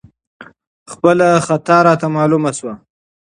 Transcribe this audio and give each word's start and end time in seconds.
خپله 0.91 1.25
اشتباه 1.37 1.79
راته 1.87 2.07
معلومه 2.15 2.51
شوه، 2.57 2.73